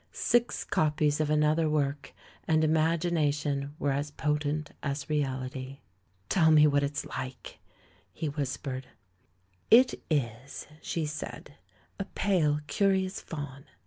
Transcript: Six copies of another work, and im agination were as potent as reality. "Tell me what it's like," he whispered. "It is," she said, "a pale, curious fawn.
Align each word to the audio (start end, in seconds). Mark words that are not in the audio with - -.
Six 0.13 0.63
copies 0.63 1.19
of 1.21 1.29
another 1.29 1.69
work, 1.69 2.15
and 2.47 2.63
im 2.63 2.73
agination 2.73 3.73
were 3.77 3.91
as 3.91 4.09
potent 4.09 4.71
as 4.81 5.11
reality. 5.11 5.81
"Tell 6.27 6.49
me 6.49 6.65
what 6.65 6.81
it's 6.81 7.05
like," 7.05 7.59
he 8.11 8.27
whispered. 8.27 8.87
"It 9.69 10.01
is," 10.09 10.65
she 10.81 11.05
said, 11.05 11.53
"a 11.99 12.05
pale, 12.05 12.61
curious 12.65 13.21
fawn. 13.21 13.65